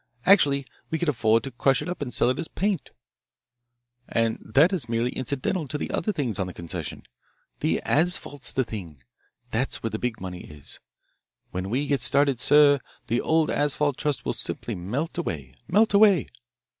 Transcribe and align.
Actually 0.25 0.65
we 0.89 0.97
could 0.97 1.09
afford 1.09 1.43
to 1.43 1.51
crush 1.51 1.79
it 1.79 1.87
up 1.87 2.01
and 2.01 2.11
sell 2.11 2.31
it 2.31 2.39
as 2.39 2.47
paint. 2.47 2.89
And 4.09 4.39
that 4.43 4.73
is 4.73 4.89
merely 4.89 5.11
incidental 5.11 5.67
to 5.67 5.77
the 5.77 5.91
other 5.91 6.11
things 6.11 6.39
on 6.39 6.47
the 6.47 6.55
concession. 6.55 7.03
The 7.59 7.83
asphalt's 7.83 8.51
the 8.51 8.63
thing. 8.63 9.03
That's 9.51 9.83
where 9.83 9.91
the 9.91 9.99
big 9.99 10.19
money 10.19 10.41
is. 10.43 10.79
When 11.51 11.69
we 11.69 11.85
get 11.85 12.01
started, 12.01 12.39
sir, 12.39 12.79
the 13.05 13.21
old 13.21 13.51
asphalt 13.51 13.95
trust 13.97 14.25
will 14.25 14.33
simply 14.33 14.73
melt 14.73 15.19
away, 15.19 15.53
melt 15.67 15.93
away." 15.93 16.29